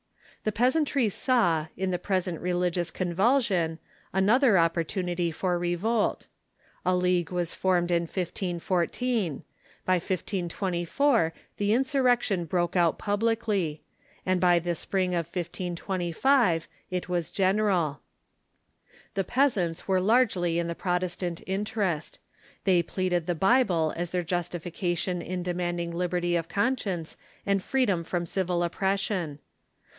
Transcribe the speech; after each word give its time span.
The 0.43 0.51
peasantry 0.51 1.09
saw, 1.09 1.67
in 1.77 1.91
the 1.91 1.99
present 1.99 2.41
religious 2.41 2.89
convulsion, 2.89 3.77
another 4.11 4.57
opportunity 4.57 5.29
for 5.29 5.59
revolt. 5.59 6.25
A 6.83 6.95
league 6.95 7.29
was 7.29 7.53
formed 7.53 7.91
in 7.91 8.03
1514; 8.05 9.43
by 9.85 9.93
1524 9.97 11.33
the 11.57 11.69
insurrec 11.69 12.21
224 12.21 12.21
THE 12.25 12.25
REFORMATION 12.25 12.25
tion 12.39 12.45
broke 12.45 12.75
out 12.75 12.97
publicly; 12.97 13.83
and 14.25 14.41
by 14.41 14.57
the 14.57 14.73
spring 14.73 15.13
of 15.13 15.27
1525 15.27 16.67
it 16.89 17.07
was 17.07 17.29
general. 17.29 17.99
The 19.13 19.23
peasants 19.23 19.87
were 19.87 20.01
largely 20.01 20.57
in 20.57 20.67
the 20.67 20.73
Protestant 20.73 21.41
inter 21.41 21.83
est. 21.83 22.17
They 22.63 22.81
pleaded 22.81 23.27
the 23.27 23.35
Bible 23.35 23.93
as 23.95 24.09
their 24.09 24.23
justification 24.23 25.21
in 25.21 25.43
demand 25.43 25.79
ing 25.81 25.91
liberty 25.91 26.35
of 26.35 26.49
conscience 26.49 27.15
and 27.45 27.61
freedom 27.61 28.03
from 28.03 28.25
civil 28.25 28.63
oppression. 28.63 29.37